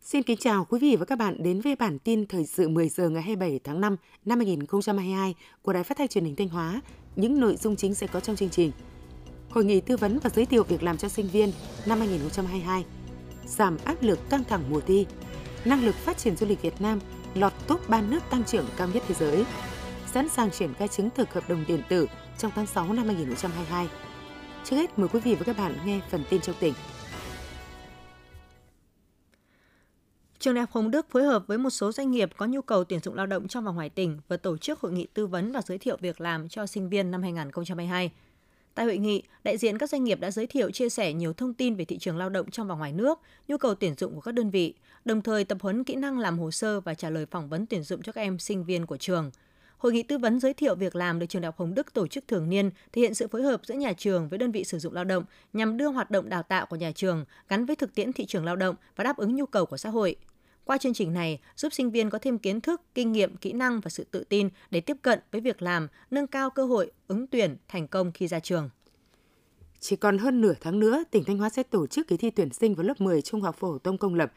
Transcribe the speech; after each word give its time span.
Xin 0.00 0.22
kính 0.22 0.36
chào 0.40 0.64
quý 0.64 0.78
vị 0.78 0.96
và 0.96 1.04
các 1.04 1.18
bạn 1.18 1.42
đến 1.42 1.60
với 1.60 1.76
bản 1.76 1.98
tin 1.98 2.26
thời 2.26 2.46
sự 2.46 2.68
10 2.68 2.88
giờ 2.88 3.08
ngày 3.08 3.22
27 3.22 3.60
tháng 3.64 3.80
5 3.80 3.96
năm 4.24 4.38
2022 4.38 5.34
của 5.62 5.72
Đài 5.72 5.82
Phát 5.82 5.98
thanh 5.98 6.08
Truyền 6.08 6.24
hình 6.24 6.36
Thanh 6.36 6.48
Hóa. 6.48 6.80
Những 7.16 7.40
nội 7.40 7.56
dung 7.56 7.76
chính 7.76 7.94
sẽ 7.94 8.06
có 8.06 8.20
trong 8.20 8.36
chương 8.36 8.50
trình. 8.50 8.72
Hội 9.50 9.64
nghị 9.64 9.80
tư 9.80 9.96
vấn 9.96 10.18
và 10.18 10.30
giới 10.30 10.46
thiệu 10.46 10.62
việc 10.62 10.82
làm 10.82 10.96
cho 10.96 11.08
sinh 11.08 11.28
viên 11.28 11.52
năm 11.86 11.98
2022. 11.98 12.84
Giảm 13.46 13.76
áp 13.84 14.02
lực 14.02 14.18
căng 14.30 14.44
thẳng 14.44 14.62
mùa 14.70 14.80
thi. 14.80 15.06
Năng 15.64 15.84
lực 15.84 15.94
phát 15.94 16.18
triển 16.18 16.36
du 16.36 16.46
lịch 16.46 16.62
Việt 16.62 16.80
Nam 16.80 17.00
lọt 17.36 17.52
top 17.66 17.88
3 17.88 18.00
nước 18.00 18.20
tăng 18.30 18.44
trưởng 18.44 18.66
cao 18.76 18.88
nhất 18.94 19.02
thế 19.06 19.14
giới. 19.14 19.44
Sẵn 20.06 20.28
sàng 20.28 20.50
triển 20.50 20.74
khai 20.74 20.88
chứng 20.88 21.10
thực 21.10 21.32
hợp 21.32 21.48
đồng 21.48 21.64
điện 21.68 21.82
tử 21.88 22.06
trong 22.38 22.52
tháng 22.54 22.66
6 22.66 22.92
năm 22.92 23.06
2022. 23.06 23.88
Trước 24.64 24.76
hết, 24.76 24.98
mời 24.98 25.08
quý 25.08 25.20
vị 25.20 25.34
và 25.34 25.44
các 25.44 25.58
bạn 25.58 25.74
nghe 25.84 26.00
phần 26.10 26.24
tin 26.30 26.40
trong 26.40 26.56
tỉnh. 26.60 26.74
Trường 30.38 30.54
Đại 30.54 30.62
học 30.62 30.70
Hồng 30.72 30.90
Đức 30.90 31.06
phối 31.10 31.24
hợp 31.24 31.46
với 31.46 31.58
một 31.58 31.70
số 31.70 31.92
doanh 31.92 32.10
nghiệp 32.10 32.30
có 32.36 32.46
nhu 32.46 32.62
cầu 32.62 32.84
tuyển 32.84 33.00
dụng 33.00 33.14
lao 33.14 33.26
động 33.26 33.48
trong 33.48 33.64
và 33.64 33.72
ngoài 33.72 33.90
tỉnh 33.90 34.20
và 34.28 34.36
tổ 34.36 34.56
chức 34.56 34.80
hội 34.80 34.92
nghị 34.92 35.06
tư 35.14 35.26
vấn 35.26 35.52
và 35.52 35.62
giới 35.62 35.78
thiệu 35.78 35.96
việc 36.00 36.20
làm 36.20 36.48
cho 36.48 36.66
sinh 36.66 36.88
viên 36.88 37.10
năm 37.10 37.22
2022. 37.22 38.10
Tại 38.76 38.86
hội 38.86 38.98
nghị, 38.98 39.22
đại 39.44 39.56
diện 39.58 39.78
các 39.78 39.90
doanh 39.90 40.04
nghiệp 40.04 40.20
đã 40.20 40.30
giới 40.30 40.46
thiệu 40.46 40.70
chia 40.70 40.88
sẻ 40.88 41.12
nhiều 41.12 41.32
thông 41.32 41.54
tin 41.54 41.74
về 41.74 41.84
thị 41.84 41.98
trường 41.98 42.16
lao 42.16 42.28
động 42.28 42.50
trong 42.50 42.68
và 42.68 42.74
ngoài 42.74 42.92
nước, 42.92 43.20
nhu 43.48 43.56
cầu 43.56 43.74
tuyển 43.74 43.94
dụng 43.98 44.14
của 44.14 44.20
các 44.20 44.32
đơn 44.32 44.50
vị, 44.50 44.74
đồng 45.04 45.22
thời 45.22 45.44
tập 45.44 45.58
huấn 45.60 45.84
kỹ 45.84 45.94
năng 45.94 46.18
làm 46.18 46.38
hồ 46.38 46.50
sơ 46.50 46.80
và 46.80 46.94
trả 46.94 47.10
lời 47.10 47.26
phỏng 47.26 47.48
vấn 47.48 47.66
tuyển 47.66 47.82
dụng 47.82 48.02
cho 48.02 48.12
các 48.12 48.20
em 48.20 48.38
sinh 48.38 48.64
viên 48.64 48.86
của 48.86 48.96
trường. 48.96 49.30
Hội 49.78 49.92
nghị 49.92 50.02
tư 50.02 50.18
vấn 50.18 50.40
giới 50.40 50.54
thiệu 50.54 50.74
việc 50.74 50.96
làm 50.96 51.18
được 51.18 51.26
trường 51.26 51.42
Đại 51.42 51.46
học 51.46 51.58
Hồng 51.58 51.74
Đức 51.74 51.92
tổ 51.92 52.06
chức 52.06 52.28
thường 52.28 52.48
niên, 52.48 52.70
thể 52.92 53.02
hiện 53.02 53.14
sự 53.14 53.28
phối 53.28 53.42
hợp 53.42 53.60
giữa 53.64 53.74
nhà 53.74 53.92
trường 53.92 54.28
với 54.28 54.38
đơn 54.38 54.52
vị 54.52 54.64
sử 54.64 54.78
dụng 54.78 54.94
lao 54.94 55.04
động 55.04 55.24
nhằm 55.52 55.76
đưa 55.76 55.88
hoạt 55.88 56.10
động 56.10 56.28
đào 56.28 56.42
tạo 56.42 56.66
của 56.66 56.76
nhà 56.76 56.92
trường 56.92 57.24
gắn 57.48 57.66
với 57.66 57.76
thực 57.76 57.94
tiễn 57.94 58.12
thị 58.12 58.26
trường 58.26 58.44
lao 58.44 58.56
động 58.56 58.74
và 58.96 59.04
đáp 59.04 59.16
ứng 59.16 59.36
nhu 59.36 59.46
cầu 59.46 59.66
của 59.66 59.76
xã 59.76 59.88
hội. 59.88 60.16
Qua 60.64 60.78
chương 60.78 60.94
trình 60.94 61.14
này, 61.14 61.40
giúp 61.56 61.72
sinh 61.72 61.90
viên 61.90 62.10
có 62.10 62.18
thêm 62.18 62.38
kiến 62.38 62.60
thức, 62.60 62.80
kinh 62.94 63.12
nghiệm, 63.12 63.36
kỹ 63.36 63.52
năng 63.52 63.80
và 63.80 63.90
sự 63.90 64.04
tự 64.10 64.24
tin 64.24 64.48
để 64.70 64.80
tiếp 64.80 64.96
cận 65.02 65.18
với 65.32 65.40
việc 65.40 65.62
làm, 65.62 65.88
nâng 66.10 66.26
cao 66.26 66.50
cơ 66.50 66.66
hội 66.66 66.92
ứng 67.08 67.26
tuyển 67.26 67.56
thành 67.68 67.88
công 67.88 68.12
khi 68.12 68.28
ra 68.28 68.40
trường. 68.40 68.70
Chỉ 69.88 69.96
còn 69.96 70.18
hơn 70.18 70.40
nửa 70.40 70.54
tháng 70.60 70.78
nữa, 70.78 71.04
tỉnh 71.10 71.24
Thanh 71.24 71.38
Hóa 71.38 71.48
sẽ 71.48 71.62
tổ 71.62 71.86
chức 71.86 72.08
kỳ 72.08 72.16
thi 72.16 72.30
tuyển 72.30 72.52
sinh 72.52 72.74
vào 72.74 72.86
lớp 72.86 73.00
10 73.00 73.22
trung 73.22 73.40
học 73.40 73.56
phổ 73.58 73.78
thông 73.78 73.98
công 73.98 74.14
lập. 74.14 74.32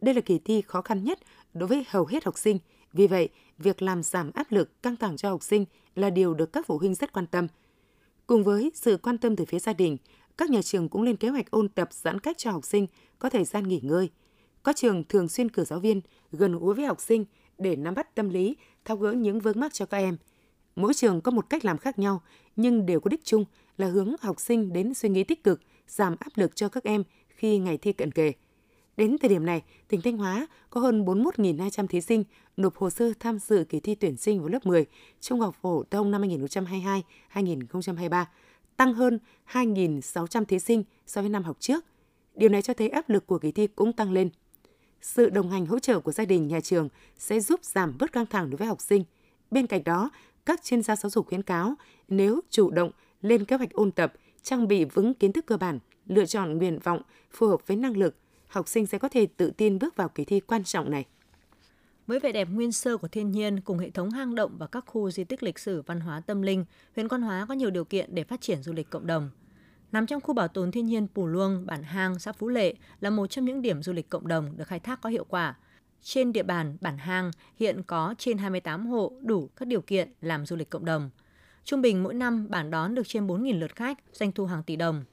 Đây 0.00 0.14
là 0.14 0.20
kỳ 0.20 0.38
thi 0.38 0.62
khó 0.62 0.82
khăn 0.82 1.04
nhất 1.04 1.18
đối 1.54 1.68
với 1.68 1.84
hầu 1.88 2.06
hết 2.06 2.24
học 2.24 2.38
sinh. 2.38 2.58
Vì 2.92 3.06
vậy, 3.06 3.28
việc 3.58 3.82
làm 3.82 4.02
giảm 4.02 4.30
áp 4.34 4.52
lực 4.52 4.82
căng 4.82 4.96
thẳng 4.96 5.16
cho 5.16 5.30
học 5.30 5.42
sinh 5.42 5.64
là 5.94 6.10
điều 6.10 6.34
được 6.34 6.52
các 6.52 6.66
phụ 6.66 6.78
huynh 6.78 6.94
rất 6.94 7.12
quan 7.12 7.26
tâm. 7.26 7.46
Cùng 8.26 8.44
với 8.44 8.72
sự 8.74 8.96
quan 8.96 9.18
tâm 9.18 9.36
từ 9.36 9.44
phía 9.44 9.58
gia 9.58 9.72
đình, 9.72 9.96
các 10.36 10.50
nhà 10.50 10.62
trường 10.62 10.88
cũng 10.88 11.02
lên 11.02 11.16
kế 11.16 11.28
hoạch 11.28 11.50
ôn 11.50 11.68
tập 11.68 11.88
giãn 11.92 12.20
cách 12.20 12.38
cho 12.38 12.50
học 12.50 12.64
sinh 12.64 12.86
có 13.18 13.30
thời 13.30 13.44
gian 13.44 13.68
nghỉ 13.68 13.80
ngơi– 13.82 14.10
có 14.62 14.72
trường 14.72 15.04
thường 15.04 15.28
xuyên 15.28 15.48
cử 15.48 15.64
giáo 15.64 15.78
viên 15.78 16.00
gần 16.32 16.58
gũi 16.58 16.74
với 16.74 16.84
học 16.84 17.00
sinh 17.00 17.24
để 17.58 17.76
nắm 17.76 17.94
bắt 17.94 18.14
tâm 18.14 18.28
lý, 18.28 18.56
tháo 18.84 18.96
gỡ 18.96 19.12
những 19.12 19.40
vướng 19.40 19.60
mắc 19.60 19.74
cho 19.74 19.86
các 19.86 19.98
em. 19.98 20.16
Mỗi 20.76 20.94
trường 20.94 21.20
có 21.20 21.30
một 21.30 21.50
cách 21.50 21.64
làm 21.64 21.78
khác 21.78 21.98
nhau, 21.98 22.22
nhưng 22.56 22.86
đều 22.86 23.00
có 23.00 23.08
đích 23.08 23.24
chung 23.24 23.44
là 23.78 23.86
hướng 23.86 24.14
học 24.20 24.40
sinh 24.40 24.72
đến 24.72 24.94
suy 24.94 25.08
nghĩ 25.08 25.24
tích 25.24 25.44
cực, 25.44 25.60
giảm 25.88 26.16
áp 26.20 26.30
lực 26.34 26.56
cho 26.56 26.68
các 26.68 26.84
em 26.84 27.02
khi 27.28 27.58
ngày 27.58 27.78
thi 27.78 27.92
cận 27.92 28.12
kề. 28.12 28.32
Đến 28.96 29.16
thời 29.18 29.30
điểm 29.30 29.46
này, 29.46 29.62
tỉnh 29.88 30.00
Thanh 30.00 30.16
Hóa 30.16 30.46
có 30.70 30.80
hơn 30.80 31.04
41.200 31.04 31.86
thí 31.86 32.00
sinh 32.00 32.24
nộp 32.56 32.76
hồ 32.76 32.90
sơ 32.90 33.12
tham 33.20 33.38
dự 33.38 33.64
kỳ 33.68 33.80
thi 33.80 33.94
tuyển 33.94 34.16
sinh 34.16 34.40
vào 34.40 34.48
lớp 34.48 34.66
10 34.66 34.86
trung 35.20 35.40
học 35.40 35.56
phổ 35.62 35.84
thông 35.90 36.10
năm 36.10 36.22
2022-2023, 37.32 38.24
tăng 38.76 38.94
hơn 38.94 39.18
2.600 39.52 40.44
thí 40.44 40.58
sinh 40.58 40.84
so 41.06 41.20
với 41.20 41.30
năm 41.30 41.42
học 41.42 41.56
trước. 41.60 41.84
Điều 42.34 42.48
này 42.48 42.62
cho 42.62 42.74
thấy 42.74 42.88
áp 42.88 43.10
lực 43.10 43.26
của 43.26 43.38
kỳ 43.38 43.52
thi 43.52 43.66
cũng 43.66 43.92
tăng 43.92 44.12
lên 44.12 44.30
sự 45.02 45.30
đồng 45.30 45.50
hành 45.50 45.66
hỗ 45.66 45.78
trợ 45.78 46.00
của 46.00 46.12
gia 46.12 46.24
đình, 46.24 46.48
nhà 46.48 46.60
trường 46.60 46.88
sẽ 47.18 47.40
giúp 47.40 47.64
giảm 47.64 47.98
bớt 47.98 48.12
căng 48.12 48.26
thẳng 48.26 48.50
đối 48.50 48.56
với 48.56 48.68
học 48.68 48.80
sinh. 48.80 49.04
Bên 49.50 49.66
cạnh 49.66 49.84
đó, 49.84 50.10
các 50.46 50.64
chuyên 50.64 50.82
gia 50.82 50.96
giáo 50.96 51.10
dục 51.10 51.26
khuyến 51.26 51.42
cáo 51.42 51.74
nếu 52.08 52.40
chủ 52.50 52.70
động 52.70 52.90
lên 53.22 53.44
kế 53.44 53.56
hoạch 53.56 53.72
ôn 53.72 53.90
tập, 53.90 54.12
trang 54.42 54.68
bị 54.68 54.84
vững 54.84 55.14
kiến 55.14 55.32
thức 55.32 55.46
cơ 55.46 55.56
bản, 55.56 55.78
lựa 56.06 56.26
chọn 56.26 56.58
nguyện 56.58 56.78
vọng 56.78 57.02
phù 57.30 57.46
hợp 57.46 57.66
với 57.66 57.76
năng 57.76 57.96
lực, 57.96 58.16
học 58.46 58.68
sinh 58.68 58.86
sẽ 58.86 58.98
có 58.98 59.08
thể 59.08 59.26
tự 59.26 59.50
tin 59.50 59.78
bước 59.78 59.96
vào 59.96 60.08
kỳ 60.08 60.24
thi 60.24 60.40
quan 60.40 60.64
trọng 60.64 60.90
này. 60.90 61.06
Với 62.06 62.20
vẻ 62.20 62.32
đẹp 62.32 62.48
nguyên 62.50 62.72
sơ 62.72 62.96
của 62.96 63.08
thiên 63.08 63.30
nhiên 63.30 63.60
cùng 63.60 63.78
hệ 63.78 63.90
thống 63.90 64.10
hang 64.10 64.34
động 64.34 64.56
và 64.58 64.66
các 64.66 64.84
khu 64.86 65.10
di 65.10 65.24
tích 65.24 65.42
lịch 65.42 65.58
sử 65.58 65.82
văn 65.82 66.00
hóa 66.00 66.20
tâm 66.20 66.42
linh, 66.42 66.64
huyện 66.96 67.08
Quan 67.08 67.22
Hóa 67.22 67.46
có 67.48 67.54
nhiều 67.54 67.70
điều 67.70 67.84
kiện 67.84 68.14
để 68.14 68.24
phát 68.24 68.40
triển 68.40 68.62
du 68.62 68.72
lịch 68.72 68.90
cộng 68.90 69.06
đồng– 69.06 69.30
Nằm 69.92 70.06
trong 70.06 70.20
khu 70.20 70.34
bảo 70.34 70.48
tồn 70.48 70.70
thiên 70.70 70.86
nhiên 70.86 71.06
Pù 71.14 71.26
Luông, 71.26 71.66
bản 71.66 71.82
Hang, 71.82 72.18
xã 72.18 72.32
Phú 72.32 72.48
Lệ 72.48 72.74
là 73.00 73.10
một 73.10 73.26
trong 73.26 73.44
những 73.44 73.62
điểm 73.62 73.82
du 73.82 73.92
lịch 73.92 74.08
cộng 74.08 74.28
đồng 74.28 74.56
được 74.56 74.68
khai 74.68 74.80
thác 74.80 75.00
có 75.00 75.10
hiệu 75.10 75.24
quả. 75.24 75.54
Trên 76.02 76.32
địa 76.32 76.42
bàn 76.42 76.76
bản 76.80 76.98
Hang 76.98 77.30
hiện 77.56 77.82
có 77.82 78.14
trên 78.18 78.38
28 78.38 78.86
hộ 78.86 79.12
đủ 79.20 79.50
các 79.56 79.68
điều 79.68 79.80
kiện 79.80 80.12
làm 80.20 80.46
du 80.46 80.56
lịch 80.56 80.70
cộng 80.70 80.84
đồng. 80.84 81.10
Trung 81.64 81.82
bình 81.82 82.02
mỗi 82.02 82.14
năm 82.14 82.46
bản 82.50 82.70
đón 82.70 82.94
được 82.94 83.08
trên 83.08 83.26
4.000 83.26 83.58
lượt 83.58 83.76
khách, 83.76 83.98
doanh 84.12 84.32
thu 84.32 84.46
hàng 84.46 84.62
tỷ 84.62 84.76
đồng. 84.76 85.04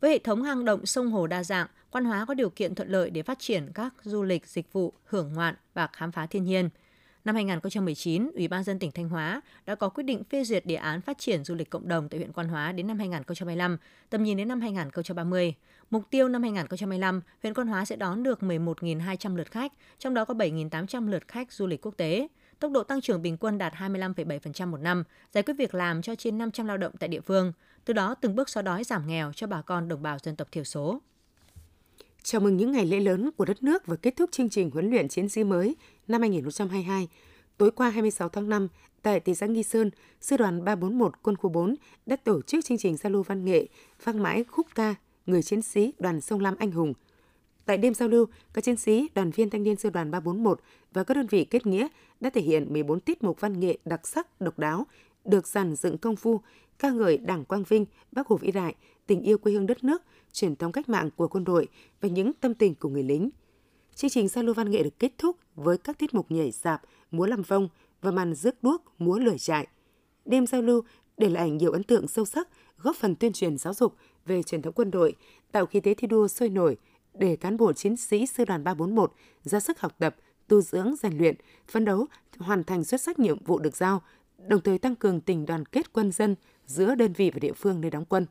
Với 0.00 0.10
hệ 0.10 0.18
thống 0.18 0.42
hang 0.42 0.64
động 0.64 0.86
sông 0.86 1.10
hồ 1.10 1.26
đa 1.26 1.44
dạng, 1.44 1.66
Quan 1.90 2.04
Hóa 2.04 2.24
có 2.24 2.34
điều 2.34 2.50
kiện 2.50 2.74
thuận 2.74 2.88
lợi 2.88 3.10
để 3.10 3.22
phát 3.22 3.38
triển 3.38 3.70
các 3.74 3.94
du 4.02 4.22
lịch, 4.22 4.46
dịch 4.46 4.72
vụ, 4.72 4.92
hưởng 5.04 5.32
ngoạn 5.32 5.54
và 5.74 5.86
khám 5.92 6.12
phá 6.12 6.26
thiên 6.26 6.44
nhiên– 6.44 6.68
Năm 7.24 7.34
2019, 7.34 8.30
Ủy 8.34 8.48
ban 8.48 8.64
dân 8.64 8.78
tỉnh 8.78 8.90
Thanh 8.92 9.08
Hóa 9.08 9.40
đã 9.66 9.74
có 9.74 9.88
quyết 9.88 10.04
định 10.04 10.24
phê 10.24 10.44
duyệt 10.44 10.66
đề 10.66 10.74
án 10.74 11.00
phát 11.00 11.18
triển 11.18 11.44
du 11.44 11.54
lịch 11.54 11.70
cộng 11.70 11.88
đồng 11.88 12.08
tại 12.08 12.18
huyện 12.18 12.32
Quan 12.32 12.48
Hóa 12.48 12.72
đến 12.72 12.86
năm 12.86 12.98
2025, 12.98 13.76
tầm 14.10 14.22
nhìn 14.22 14.36
đến 14.36 14.48
năm 14.48 14.60
2030. 14.60 15.54
Mục 15.90 16.02
tiêu 16.10 16.28
năm 16.28 16.42
2025, 16.42 17.20
huyện 17.42 17.54
Quan 17.54 17.66
Hóa 17.66 17.84
sẽ 17.84 17.96
đón 17.96 18.22
được 18.22 18.40
11.200 18.40 19.36
lượt 19.36 19.50
khách, 19.50 19.72
trong 19.98 20.14
đó 20.14 20.24
có 20.24 20.34
7.800 20.34 21.08
lượt 21.08 21.28
khách 21.28 21.52
du 21.52 21.66
lịch 21.66 21.86
quốc 21.86 21.96
tế. 21.96 22.28
Tốc 22.60 22.72
độ 22.72 22.82
tăng 22.82 23.00
trưởng 23.00 23.22
bình 23.22 23.36
quân 23.36 23.58
đạt 23.58 23.74
25,7% 23.74 24.66
một 24.70 24.76
năm, 24.76 25.04
giải 25.32 25.42
quyết 25.42 25.54
việc 25.58 25.74
làm 25.74 26.02
cho 26.02 26.14
trên 26.14 26.38
500 26.38 26.66
lao 26.66 26.76
động 26.76 26.92
tại 27.00 27.08
địa 27.08 27.20
phương, 27.20 27.52
từ 27.84 27.92
đó 27.94 28.14
từng 28.14 28.34
bước 28.34 28.48
xóa 28.48 28.62
đói 28.62 28.84
giảm 28.84 29.06
nghèo 29.06 29.32
cho 29.32 29.46
bà 29.46 29.62
con 29.62 29.88
đồng 29.88 30.02
bào 30.02 30.18
dân 30.22 30.36
tộc 30.36 30.48
thiểu 30.52 30.64
số. 30.64 31.00
Chào 32.22 32.40
mừng 32.40 32.56
những 32.56 32.72
ngày 32.72 32.86
lễ 32.86 33.00
lớn 33.00 33.30
của 33.36 33.44
đất 33.44 33.62
nước 33.62 33.86
và 33.86 33.96
kết 33.96 34.16
thúc 34.16 34.30
chương 34.32 34.48
trình 34.48 34.70
huấn 34.70 34.90
luyện 34.90 35.08
chiến 35.08 35.28
sĩ 35.28 35.44
mới 35.44 35.76
năm 36.08 36.20
2022. 36.20 37.08
Tối 37.56 37.70
qua 37.70 37.90
26 37.90 38.28
tháng 38.28 38.48
5, 38.48 38.68
tại 39.02 39.20
thị 39.20 39.34
xã 39.34 39.46
Nghi 39.46 39.62
Sơn, 39.62 39.90
Sư 40.20 40.36
đoàn 40.36 40.64
341 40.64 41.12
Quân 41.22 41.36
khu 41.36 41.50
4 41.50 41.74
đã 42.06 42.16
tổ 42.16 42.42
chức 42.42 42.64
chương 42.64 42.78
trình 42.78 42.96
giao 42.96 43.12
lưu 43.12 43.22
văn 43.22 43.44
nghệ 43.44 43.66
vang 44.04 44.22
mãi 44.22 44.44
khúc 44.44 44.66
ca 44.74 44.94
Người 45.26 45.42
chiến 45.42 45.62
sĩ 45.62 45.92
đoàn 45.98 46.20
sông 46.20 46.40
Lam 46.40 46.56
anh 46.58 46.70
hùng. 46.70 46.94
Tại 47.70 47.78
đêm 47.78 47.94
giao 47.94 48.08
lưu, 48.08 48.26
các 48.52 48.64
chiến 48.64 48.76
sĩ, 48.76 49.08
đoàn 49.14 49.30
viên 49.30 49.50
thanh 49.50 49.62
niên 49.62 49.76
sư 49.76 49.90
đoàn 49.90 50.10
341 50.10 50.60
và 50.92 51.04
các 51.04 51.14
đơn 51.14 51.26
vị 51.26 51.44
kết 51.44 51.66
nghĩa 51.66 51.88
đã 52.20 52.30
thể 52.30 52.40
hiện 52.40 52.72
14 52.72 53.00
tiết 53.00 53.22
mục 53.22 53.40
văn 53.40 53.60
nghệ 53.60 53.78
đặc 53.84 54.06
sắc, 54.06 54.40
độc 54.40 54.58
đáo, 54.58 54.86
được 55.24 55.46
dàn 55.46 55.74
dựng 55.74 55.98
công 55.98 56.16
phu, 56.16 56.40
ca 56.78 56.90
ngợi 56.90 57.18
Đảng 57.18 57.44
Quang 57.44 57.62
Vinh, 57.68 57.86
Bác 58.12 58.26
Hồ 58.26 58.36
vĩ 58.36 58.52
đại, 58.52 58.74
tình 59.06 59.22
yêu 59.22 59.38
quê 59.38 59.52
hương 59.52 59.66
đất 59.66 59.84
nước, 59.84 60.02
truyền 60.32 60.56
thống 60.56 60.72
cách 60.72 60.88
mạng 60.88 61.10
của 61.16 61.28
quân 61.28 61.44
đội 61.44 61.68
và 62.00 62.08
những 62.08 62.32
tâm 62.32 62.54
tình 62.54 62.74
của 62.74 62.88
người 62.88 63.02
lính. 63.02 63.30
Chương 63.94 64.10
trình 64.10 64.28
giao 64.28 64.44
lưu 64.44 64.54
văn 64.54 64.70
nghệ 64.70 64.82
được 64.82 64.98
kết 64.98 65.12
thúc 65.18 65.36
với 65.54 65.78
các 65.78 65.98
tiết 65.98 66.14
mục 66.14 66.30
nhảy 66.30 66.52
sạp, 66.52 66.82
múa 67.10 67.26
làm 67.26 67.42
vong 67.42 67.68
và 68.02 68.10
màn 68.10 68.34
rước 68.34 68.62
đuốc, 68.62 68.82
múa 68.98 69.18
lửa 69.18 69.36
trại. 69.38 69.66
Đêm 70.24 70.46
giao 70.46 70.62
lưu 70.62 70.82
để 71.16 71.28
lại 71.28 71.50
nhiều 71.50 71.72
ấn 71.72 71.82
tượng 71.82 72.08
sâu 72.08 72.24
sắc, 72.24 72.48
góp 72.78 72.96
phần 72.96 73.14
tuyên 73.14 73.32
truyền 73.32 73.58
giáo 73.58 73.74
dục 73.74 73.94
về 74.26 74.42
truyền 74.42 74.62
thống 74.62 74.72
quân 74.72 74.90
đội, 74.90 75.14
tạo 75.52 75.66
khí 75.66 75.80
thế 75.80 75.94
thi 75.94 76.06
đua 76.06 76.28
sôi 76.28 76.48
nổi 76.48 76.76
để 77.14 77.36
cán 77.36 77.56
bộ 77.56 77.72
chiến 77.72 77.96
sĩ 77.96 78.26
sư 78.26 78.44
đoàn 78.44 78.64
341 78.64 79.12
ra 79.42 79.60
sức 79.60 79.80
học 79.80 79.94
tập, 79.98 80.16
tu 80.48 80.60
dưỡng, 80.60 80.94
rèn 80.96 81.18
luyện, 81.18 81.34
phấn 81.68 81.84
đấu 81.84 82.06
hoàn 82.38 82.64
thành 82.64 82.84
xuất 82.84 83.00
sắc 83.00 83.18
nhiệm 83.18 83.44
vụ 83.44 83.58
được 83.58 83.76
giao, 83.76 84.02
đồng 84.38 84.60
thời 84.60 84.78
tăng 84.78 84.96
cường 84.96 85.20
tình 85.20 85.46
đoàn 85.46 85.66
kết 85.66 85.92
quân 85.92 86.12
dân 86.12 86.34
giữa 86.66 86.94
đơn 86.94 87.12
vị 87.12 87.30
và 87.30 87.38
địa 87.38 87.52
phương 87.52 87.80
nơi 87.80 87.90
đóng 87.90 88.04
quân. 88.04 88.26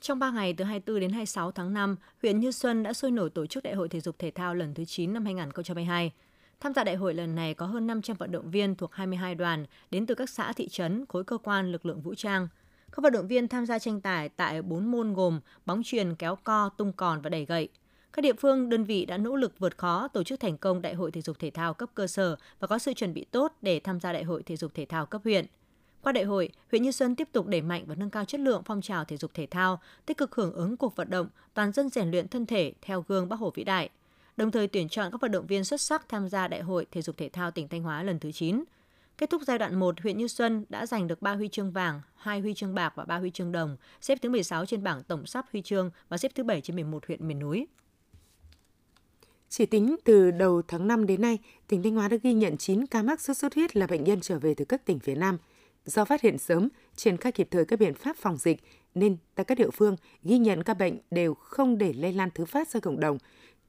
Trong 0.00 0.18
3 0.18 0.30
ngày 0.30 0.52
từ 0.52 0.64
24 0.64 1.00
đến 1.00 1.10
26 1.10 1.52
tháng 1.52 1.74
5, 1.74 1.96
huyện 2.22 2.40
Như 2.40 2.52
Xuân 2.52 2.82
đã 2.82 2.92
sôi 2.92 3.10
nổi 3.10 3.30
tổ 3.30 3.46
chức 3.46 3.62
Đại 3.62 3.74
hội 3.74 3.88
Thể 3.88 4.00
dục 4.00 4.18
Thể 4.18 4.30
thao 4.30 4.54
lần 4.54 4.74
thứ 4.74 4.84
9 4.84 5.12
năm 5.12 5.24
2022. 5.24 6.12
Tham 6.60 6.74
gia 6.74 6.84
đại 6.84 6.96
hội 6.96 7.14
lần 7.14 7.34
này 7.34 7.54
có 7.54 7.66
hơn 7.66 7.86
500 7.86 8.16
vận 8.16 8.32
động 8.32 8.50
viên 8.50 8.74
thuộc 8.74 8.94
22 8.94 9.34
đoàn 9.34 9.66
đến 9.90 10.06
từ 10.06 10.14
các 10.14 10.30
xã 10.30 10.52
thị 10.52 10.68
trấn, 10.68 11.04
khối 11.08 11.24
cơ 11.24 11.38
quan 11.38 11.72
lực 11.72 11.86
lượng 11.86 12.00
vũ 12.00 12.14
trang. 12.14 12.48
Các 12.92 13.02
vận 13.02 13.12
động 13.12 13.28
viên 13.28 13.48
tham 13.48 13.66
gia 13.66 13.78
tranh 13.78 14.00
tài 14.00 14.28
tại 14.28 14.62
4 14.62 14.90
môn 14.90 15.14
gồm 15.14 15.40
bóng 15.66 15.82
truyền, 15.84 16.14
kéo 16.14 16.36
co, 16.36 16.68
tung 16.68 16.92
còn 16.92 17.20
và 17.20 17.30
đẩy 17.30 17.44
gậy. 17.44 17.68
Các 18.12 18.22
địa 18.22 18.32
phương, 18.32 18.68
đơn 18.68 18.84
vị 18.84 19.06
đã 19.06 19.16
nỗ 19.16 19.36
lực 19.36 19.58
vượt 19.58 19.78
khó 19.78 20.08
tổ 20.08 20.22
chức 20.22 20.40
thành 20.40 20.58
công 20.58 20.82
Đại 20.82 20.94
hội 20.94 21.10
Thể 21.10 21.20
dục 21.20 21.38
Thể 21.38 21.50
thao 21.50 21.74
cấp 21.74 21.90
cơ 21.94 22.06
sở 22.06 22.36
và 22.60 22.66
có 22.66 22.78
sự 22.78 22.94
chuẩn 22.94 23.14
bị 23.14 23.24
tốt 23.24 23.52
để 23.62 23.80
tham 23.80 24.00
gia 24.00 24.12
Đại 24.12 24.24
hội 24.24 24.42
Thể 24.42 24.56
dục 24.56 24.74
Thể 24.74 24.84
thao 24.84 25.06
cấp 25.06 25.20
huyện– 25.24 25.46
qua 26.02 26.12
đại 26.12 26.24
hội, 26.24 26.50
huyện 26.70 26.82
Như 26.82 26.92
Xuân 26.92 27.16
tiếp 27.16 27.28
tục 27.32 27.46
đẩy 27.46 27.62
mạnh 27.62 27.84
và 27.86 27.94
nâng 27.94 28.10
cao 28.10 28.24
chất 28.24 28.40
lượng 28.40 28.62
phong 28.64 28.82
trào 28.82 29.04
thể 29.04 29.16
dục 29.16 29.30
thể 29.34 29.46
thao, 29.46 29.80
tích 30.06 30.16
cực 30.16 30.34
hưởng 30.34 30.52
ứng 30.52 30.76
cuộc 30.76 30.96
vận 30.96 31.10
động 31.10 31.28
toàn 31.54 31.72
dân 31.72 31.88
rèn 31.88 32.10
luyện 32.10 32.28
thân 32.28 32.46
thể 32.46 32.72
theo 32.82 33.04
gương 33.08 33.28
Bác 33.28 33.38
Hồ 33.38 33.52
vĩ 33.54 33.64
đại, 33.64 33.88
đồng 34.36 34.50
thời 34.50 34.68
tuyển 34.68 34.88
chọn 34.88 35.12
các 35.12 35.20
vận 35.20 35.32
động 35.32 35.46
viên 35.46 35.64
xuất 35.64 35.80
sắc 35.80 36.08
tham 36.08 36.28
gia 36.28 36.48
Đại 36.48 36.60
hội 36.60 36.86
Thể 36.90 37.02
dục 37.02 37.16
thể 37.16 37.28
thao 37.28 37.50
tỉnh 37.50 37.68
Thanh 37.68 37.82
Hóa 37.82 38.02
lần 38.02 38.18
thứ 38.18 38.32
9. 38.32 38.64
Kết 39.20 39.30
thúc 39.30 39.42
giai 39.46 39.58
đoạn 39.58 39.74
1, 39.74 40.00
huyện 40.00 40.18
Như 40.18 40.28
Xuân 40.28 40.64
đã 40.68 40.86
giành 40.86 41.06
được 41.06 41.22
3 41.22 41.34
huy 41.34 41.48
chương 41.48 41.70
vàng, 41.72 42.00
2 42.16 42.40
huy 42.40 42.54
chương 42.54 42.74
bạc 42.74 42.92
và 42.96 43.04
3 43.04 43.18
huy 43.18 43.30
chương 43.30 43.52
đồng, 43.52 43.76
xếp 44.00 44.18
thứ 44.22 44.28
16 44.28 44.66
trên 44.66 44.82
bảng 44.82 45.02
tổng 45.02 45.26
sắp 45.26 45.46
huy 45.52 45.62
chương 45.62 45.90
và 46.08 46.18
xếp 46.18 46.32
thứ 46.34 46.42
7 46.42 46.60
trên 46.60 46.76
11 46.76 47.06
huyện 47.06 47.28
miền 47.28 47.38
núi. 47.38 47.66
Chỉ 49.48 49.66
tính 49.66 49.96
từ 50.04 50.30
đầu 50.30 50.62
tháng 50.68 50.88
5 50.88 51.06
đến 51.06 51.22
nay, 51.22 51.38
tỉnh 51.68 51.82
Thanh 51.82 51.94
Hóa 51.94 52.08
đã 52.08 52.16
ghi 52.22 52.32
nhận 52.32 52.56
9 52.56 52.86
ca 52.86 53.02
mắc 53.02 53.20
sốt 53.20 53.36
xuất 53.36 53.54
huyết 53.54 53.76
là 53.76 53.86
bệnh 53.86 54.04
nhân 54.04 54.20
trở 54.20 54.38
về 54.38 54.54
từ 54.54 54.64
các 54.64 54.86
tỉnh 54.86 54.98
phía 54.98 55.14
Nam. 55.14 55.38
Do 55.84 56.04
phát 56.04 56.22
hiện 56.22 56.38
sớm, 56.38 56.68
triển 56.96 57.16
khai 57.16 57.32
kịp 57.32 57.48
thời 57.50 57.64
các 57.64 57.78
biện 57.78 57.94
pháp 57.94 58.16
phòng 58.16 58.36
dịch, 58.36 58.60
nên 58.94 59.16
tại 59.34 59.44
các 59.44 59.58
địa 59.58 59.70
phương 59.70 59.96
ghi 60.22 60.38
nhận 60.38 60.62
ca 60.62 60.74
bệnh 60.74 60.98
đều 61.10 61.34
không 61.34 61.78
để 61.78 61.92
lây 61.92 62.12
lan 62.12 62.28
thứ 62.34 62.44
phát 62.44 62.68
ra 62.68 62.80
cộng 62.80 63.00
đồng. 63.00 63.18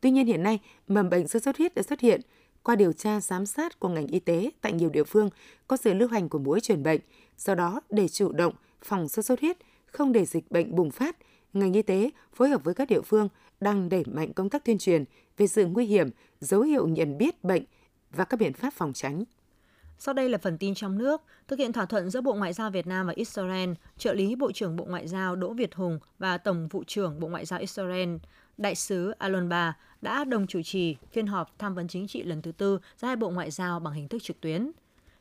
Tuy 0.02 0.12
nhiên 0.12 0.26
hiện 0.26 0.44
nay, 0.44 0.60
mầm 0.88 1.10
bệnh 1.10 1.28
sốt 1.28 1.44
xuất 1.44 1.58
huyết 1.58 1.76
đã 1.76 1.84
xuất 1.84 2.00
hiện. 2.00 2.22
Qua 2.64 2.76
điều 2.76 2.94
tra 2.94 3.22
giám 3.22 3.46
sát 3.46 3.80
của 3.80 3.90
ngành 3.90 4.08
y 4.08 4.20
tế 4.20 4.50
tại 4.62 4.74
nhiều 4.74 4.90
địa 4.90 5.04
phương 5.04 5.30
có 5.68 5.78
sự 5.78 5.94
lưu 5.94 6.10
hành 6.10 6.30
của 6.30 6.40
mũi 6.40 6.60
truyền 6.60 6.84
bệnh. 6.84 7.02
Do 7.38 7.56
đó, 7.56 7.82
để 7.90 8.08
chủ 8.08 8.32
động 8.32 8.54
phòng 8.82 9.08
sốt 9.08 9.26
xuất 9.26 9.42
huyết, 9.42 9.58
không 9.86 10.12
để 10.12 10.26
dịch 10.26 10.52
bệnh 10.52 10.76
bùng 10.76 10.92
phát, 10.92 11.18
ngành 11.54 11.74
y 11.74 11.82
tế 11.82 12.10
phối 12.34 12.50
hợp 12.50 12.64
với 12.64 12.74
các 12.74 12.90
địa 12.90 13.02
phương 13.02 13.30
đang 13.60 13.90
đẩy 13.90 14.04
mạnh 14.06 14.34
công 14.34 14.50
tác 14.50 14.66
tuyên 14.66 14.78
truyền 14.78 15.04
về 15.38 15.48
sự 15.48 15.66
nguy 15.66 15.86
hiểm, 15.86 16.10
dấu 16.40 16.62
hiệu 16.62 16.88
nhận 16.88 17.18
biết 17.18 17.44
bệnh 17.44 17.64
và 18.12 18.26
các 18.26 18.40
biện 18.40 18.54
pháp 18.54 18.74
phòng 18.74 18.94
tránh. 18.94 19.24
Sau 19.98 20.14
đây 20.14 20.30
là 20.30 20.38
phần 20.38 20.58
tin 20.58 20.74
trong 20.74 20.98
nước. 20.98 21.22
Thực 21.48 21.60
hiện 21.60 21.74
thỏa 21.74 21.86
thuận 21.86 22.10
giữa 22.10 22.22
Bộ 22.22 22.34
Ngoại 22.34 22.54
giao 22.54 22.70
Việt 22.70 22.88
Nam 22.88 23.08
và 23.08 23.14
Israel, 23.16 23.70
trợ 23.98 24.14
lý 24.14 24.36
Bộ 24.36 24.52
trưởng 24.52 24.76
Bộ 24.76 24.86
Ngoại 24.86 25.08
giao 25.08 25.36
Đỗ 25.36 25.54
Việt 25.54 25.76
Hùng 25.76 26.00
và 26.20 26.38
Tổng 26.38 26.68
vụ 26.68 26.84
trưởng 26.88 27.20
Bộ 27.20 27.28
Ngoại 27.28 27.46
giao 27.46 27.60
Israel, 27.60 28.10
Đại 28.62 28.76
sứ 28.76 29.12
Alon 29.12 29.50
Ba 29.50 29.78
đã 30.02 30.24
đồng 30.24 30.48
chủ 30.48 30.62
trì 30.62 30.96
phiên 31.12 31.28
họp 31.28 31.60
tham 31.60 31.76
vấn 31.76 31.88
chính 31.88 32.08
trị 32.08 32.24
lần 32.24 32.42
thứ 32.42 32.52
tư 32.52 32.80
giữa 32.98 33.08
hai 33.08 33.16
bộ 33.16 33.30
ngoại 33.30 33.52
giao 33.52 33.80
bằng 33.80 33.94
hình 33.94 34.08
thức 34.08 34.24
trực 34.24 34.42
tuyến. 34.42 34.72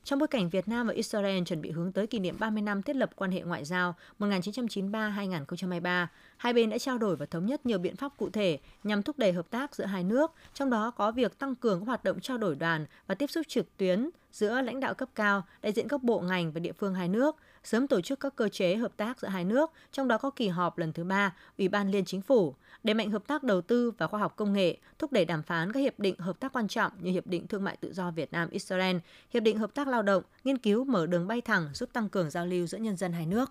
Trong 0.04 0.18
bối 0.18 0.28
cảnh 0.28 0.50
Việt 0.50 0.68
Nam 0.68 0.86
và 0.86 0.92
Israel 0.92 1.42
chuẩn 1.44 1.60
bị 1.60 1.70
hướng 1.70 1.92
tới 1.92 2.06
kỷ 2.06 2.18
niệm 2.18 2.36
30 2.38 2.62
năm 2.62 2.82
thiết 2.82 2.96
lập 2.96 3.10
quan 3.16 3.30
hệ 3.30 3.40
ngoại 3.42 3.64
giao 3.64 3.94
1993-2023, 4.18 6.06
hai 6.36 6.52
bên 6.52 6.70
đã 6.70 6.78
trao 6.78 6.98
đổi 6.98 7.16
và 7.16 7.26
thống 7.26 7.46
nhất 7.46 7.66
nhiều 7.66 7.78
biện 7.78 7.96
pháp 7.96 8.16
cụ 8.16 8.30
thể 8.30 8.58
nhằm 8.84 9.02
thúc 9.02 9.18
đẩy 9.18 9.32
hợp 9.32 9.50
tác 9.50 9.74
giữa 9.74 9.84
hai 9.84 10.04
nước, 10.04 10.32
trong 10.54 10.70
đó 10.70 10.90
có 10.90 11.12
việc 11.12 11.38
tăng 11.38 11.54
cường 11.54 11.80
các 11.80 11.86
hoạt 11.86 12.04
động 12.04 12.20
trao 12.20 12.38
đổi 12.38 12.54
đoàn 12.54 12.86
và 13.06 13.14
tiếp 13.14 13.30
xúc 13.30 13.46
trực 13.48 13.76
tuyến 13.76 14.10
giữa 14.32 14.60
lãnh 14.60 14.80
đạo 14.80 14.94
cấp 14.94 15.08
cao, 15.14 15.42
đại 15.62 15.72
diện 15.72 15.88
các 15.88 16.02
bộ 16.02 16.20
ngành 16.20 16.52
và 16.52 16.60
địa 16.60 16.72
phương 16.72 16.94
hai 16.94 17.08
nước, 17.08 17.36
sớm 17.64 17.86
tổ 17.86 18.00
chức 18.00 18.20
các 18.20 18.36
cơ 18.36 18.48
chế 18.48 18.76
hợp 18.76 18.96
tác 18.96 19.20
giữa 19.20 19.28
hai 19.28 19.44
nước, 19.44 19.70
trong 19.92 20.08
đó 20.08 20.18
có 20.18 20.30
kỳ 20.30 20.48
họp 20.48 20.78
lần 20.78 20.92
thứ 20.92 21.04
ba 21.04 21.36
Ủy 21.58 21.68
ban 21.68 21.90
Liên 21.90 22.04
Chính 22.04 22.22
phủ, 22.22 22.54
đẩy 22.82 22.94
mạnh 22.94 23.10
hợp 23.10 23.26
tác 23.26 23.42
đầu 23.42 23.60
tư 23.60 23.90
và 23.98 24.06
khoa 24.06 24.20
học 24.20 24.36
công 24.36 24.52
nghệ, 24.52 24.76
thúc 24.98 25.12
đẩy 25.12 25.24
đàm 25.24 25.42
phán 25.42 25.72
các 25.72 25.80
hiệp 25.80 25.98
định 25.98 26.18
hợp 26.18 26.40
tác 26.40 26.52
quan 26.52 26.68
trọng 26.68 26.92
như 27.00 27.10
Hiệp 27.10 27.26
định 27.26 27.46
Thương 27.46 27.64
mại 27.64 27.76
Tự 27.76 27.92
do 27.92 28.10
Việt 28.10 28.32
Nam-Israel, 28.32 28.96
Hiệp 29.30 29.42
định 29.42 29.58
Hợp 29.58 29.74
tác 29.74 29.88
Lao 29.88 30.02
động, 30.02 30.22
nghiên 30.44 30.58
cứu 30.58 30.84
mở 30.84 31.06
đường 31.06 31.26
bay 31.26 31.40
thẳng 31.40 31.68
giúp 31.74 31.92
tăng 31.92 32.08
cường 32.08 32.30
giao 32.30 32.46
lưu 32.46 32.66
giữa 32.66 32.78
nhân 32.78 32.96
dân 32.96 33.12
hai 33.12 33.26
nước. 33.26 33.50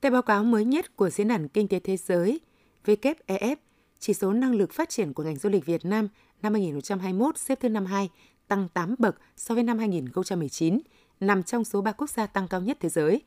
Theo 0.00 0.12
báo 0.12 0.22
cáo 0.22 0.44
mới 0.44 0.64
nhất 0.64 0.96
của 0.96 1.10
Diễn 1.10 1.28
đàn 1.28 1.48
Kinh 1.48 1.68
tế 1.68 1.80
Thế 1.80 1.96
giới, 1.96 2.40
WEF, 2.84 3.56
chỉ 3.98 4.14
số 4.14 4.32
năng 4.32 4.54
lực 4.54 4.72
phát 4.72 4.88
triển 4.88 5.12
của 5.12 5.22
ngành 5.22 5.36
du 5.36 5.48
lịch 5.48 5.66
Việt 5.66 5.84
Nam 5.84 6.08
năm 6.42 6.52
2021 6.52 7.38
xếp 7.38 7.60
thứ 7.60 7.68
52, 7.68 8.10
tăng 8.48 8.68
8 8.68 8.94
bậc 8.98 9.16
so 9.36 9.54
với 9.54 9.64
năm 9.64 9.78
2019, 9.78 10.78
nằm 11.20 11.42
trong 11.42 11.64
số 11.64 11.80
3 11.80 11.92
quốc 11.92 12.10
gia 12.10 12.26
tăng 12.26 12.48
cao 12.48 12.60
nhất 12.60 12.76
thế 12.80 12.88
giới. 12.88 13.22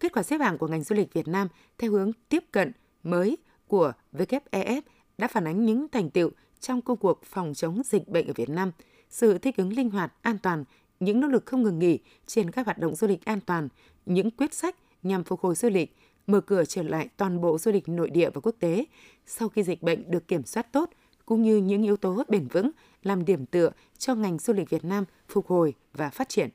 Kết 0.00 0.12
quả 0.12 0.22
xếp 0.22 0.38
hạng 0.38 0.58
của 0.58 0.68
ngành 0.68 0.82
du 0.82 0.96
lịch 0.96 1.12
Việt 1.12 1.28
Nam 1.28 1.48
theo 1.78 1.90
hướng 1.90 2.12
tiếp 2.28 2.44
cận 2.52 2.72
mới 3.02 3.38
của 3.66 3.92
WEF 4.12 4.80
đã 5.18 5.28
phản 5.28 5.46
ánh 5.46 5.64
những 5.64 5.88
thành 5.88 6.10
tựu 6.10 6.30
trong 6.60 6.82
công 6.82 6.98
cuộc 6.98 7.24
phòng 7.24 7.54
chống 7.54 7.82
dịch 7.84 8.08
bệnh 8.08 8.26
ở 8.26 8.32
Việt 8.36 8.48
Nam, 8.48 8.72
sự 9.10 9.38
thích 9.38 9.56
ứng 9.56 9.72
linh 9.72 9.90
hoạt, 9.90 10.12
an 10.22 10.38
toàn, 10.42 10.64
những 11.00 11.20
nỗ 11.20 11.28
lực 11.28 11.46
không 11.46 11.62
ngừng 11.62 11.78
nghỉ 11.78 11.98
trên 12.26 12.50
các 12.50 12.66
hoạt 12.66 12.78
động 12.78 12.94
du 12.94 13.06
lịch 13.06 13.24
an 13.24 13.40
toàn, 13.40 13.68
những 14.06 14.30
quyết 14.30 14.54
sách 14.54 14.76
nhằm 15.02 15.24
phục 15.24 15.40
hồi 15.40 15.54
du 15.54 15.68
lịch, 15.68 15.96
mở 16.26 16.40
cửa 16.40 16.64
trở 16.64 16.82
lại 16.82 17.08
toàn 17.16 17.40
bộ 17.40 17.58
du 17.58 17.72
lịch 17.72 17.88
nội 17.88 18.10
địa 18.10 18.30
và 18.30 18.40
quốc 18.40 18.54
tế 18.58 18.84
sau 19.26 19.48
khi 19.48 19.62
dịch 19.62 19.82
bệnh 19.82 20.10
được 20.10 20.28
kiểm 20.28 20.44
soát 20.44 20.72
tốt, 20.72 20.90
cũng 21.26 21.42
như 21.42 21.56
những 21.56 21.82
yếu 21.82 21.96
tố 21.96 22.22
bền 22.28 22.48
vững 22.48 22.70
làm 23.02 23.24
điểm 23.24 23.46
tựa 23.46 23.70
cho 23.98 24.14
ngành 24.14 24.38
du 24.38 24.52
lịch 24.52 24.70
Việt 24.70 24.84
Nam 24.84 25.04
phục 25.28 25.46
hồi 25.46 25.74
và 25.92 26.10
phát 26.10 26.28
triển. 26.28 26.50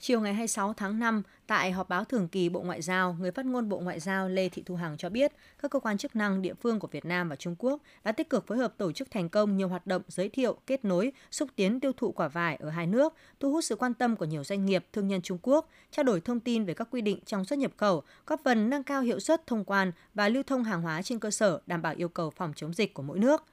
Chiều 0.00 0.20
ngày 0.20 0.34
26 0.34 0.72
tháng 0.72 0.98
5, 0.98 1.22
tại 1.46 1.72
họp 1.72 1.88
báo 1.88 2.04
thường 2.04 2.28
kỳ 2.28 2.48
Bộ 2.48 2.60
Ngoại 2.60 2.82
giao, 2.82 3.16
người 3.20 3.30
phát 3.30 3.46
ngôn 3.46 3.68
Bộ 3.68 3.78
Ngoại 3.78 4.00
giao 4.00 4.28
Lê 4.28 4.48
Thị 4.48 4.62
Thu 4.66 4.76
Hằng 4.76 4.96
cho 4.96 5.08
biết, 5.08 5.32
các 5.62 5.70
cơ 5.70 5.78
quan 5.78 5.98
chức 5.98 6.16
năng 6.16 6.42
địa 6.42 6.54
phương 6.54 6.78
của 6.78 6.88
Việt 6.88 7.04
Nam 7.04 7.28
và 7.28 7.36
Trung 7.36 7.54
Quốc 7.58 7.82
đã 8.04 8.12
tích 8.12 8.30
cực 8.30 8.46
phối 8.46 8.58
hợp 8.58 8.74
tổ 8.78 8.92
chức 8.92 9.10
thành 9.10 9.28
công 9.28 9.56
nhiều 9.56 9.68
hoạt 9.68 9.86
động 9.86 10.02
giới 10.08 10.28
thiệu, 10.28 10.56
kết 10.66 10.84
nối, 10.84 11.12
xúc 11.30 11.48
tiến 11.56 11.80
tiêu 11.80 11.92
thụ 11.96 12.12
quả 12.12 12.28
vải 12.28 12.56
ở 12.56 12.70
hai 12.70 12.86
nước, 12.86 13.14
thu 13.40 13.52
hút 13.52 13.64
sự 13.64 13.76
quan 13.76 13.94
tâm 13.94 14.16
của 14.16 14.24
nhiều 14.24 14.44
doanh 14.44 14.66
nghiệp, 14.66 14.86
thương 14.92 15.08
nhân 15.08 15.22
Trung 15.22 15.38
Quốc, 15.42 15.68
trao 15.90 16.04
đổi 16.04 16.20
thông 16.20 16.40
tin 16.40 16.64
về 16.64 16.74
các 16.74 16.88
quy 16.90 17.00
định 17.00 17.18
trong 17.26 17.44
xuất 17.44 17.58
nhập 17.58 17.72
khẩu, 17.76 18.02
góp 18.26 18.40
phần 18.44 18.70
nâng 18.70 18.82
cao 18.82 19.02
hiệu 19.02 19.20
suất 19.20 19.46
thông 19.46 19.64
quan 19.64 19.92
và 20.14 20.28
lưu 20.28 20.42
thông 20.42 20.64
hàng 20.64 20.82
hóa 20.82 21.02
trên 21.02 21.18
cơ 21.18 21.30
sở 21.30 21.60
đảm 21.66 21.82
bảo 21.82 21.94
yêu 21.96 22.08
cầu 22.08 22.30
phòng 22.30 22.52
chống 22.56 22.74
dịch 22.74 22.94
của 22.94 23.02
mỗi 23.02 23.18
nước. 23.18 23.44